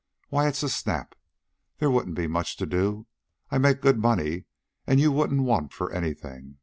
[0.29, 1.13] Why, it's a snap.
[1.77, 3.05] There wouldn't be much to do.
[3.51, 4.45] I make good money,
[4.87, 6.57] an' you wouldn't want for anything.